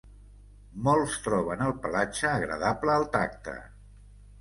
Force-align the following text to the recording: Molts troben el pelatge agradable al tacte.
Molts 0.87 1.19
troben 1.27 1.63
el 1.67 1.77
pelatge 1.85 2.27
agradable 2.33 2.99
al 2.99 3.11
tacte. 3.19 3.59